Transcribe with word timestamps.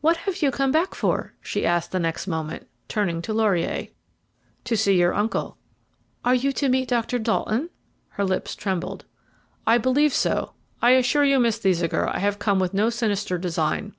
"What 0.00 0.18
have 0.18 0.42
you 0.42 0.52
come 0.52 0.70
back 0.70 0.94
for?" 0.94 1.34
she 1.40 1.66
asked 1.66 1.90
the 1.90 1.98
next 1.98 2.28
moment, 2.28 2.68
turning 2.86 3.20
to 3.22 3.32
Laurier. 3.34 3.88
"To 4.62 4.76
see 4.76 4.96
your 4.96 5.12
uncle." 5.12 5.56
"Are 6.24 6.36
you 6.36 6.52
to 6.52 6.68
meet 6.68 6.88
Dr. 6.90 7.18
Dalton?" 7.18 7.70
her 8.10 8.24
lips 8.24 8.54
trembled. 8.54 9.06
"I 9.66 9.78
believe 9.78 10.14
so. 10.14 10.52
I 10.80 10.92
assure 10.92 11.24
you, 11.24 11.40
Miss 11.40 11.58
Thesiger, 11.58 12.06
I 12.08 12.20
have 12.20 12.38
come 12.38 12.60
with 12.60 12.74
no 12.74 12.90
sinister 12.90 13.38
design." 13.38 13.96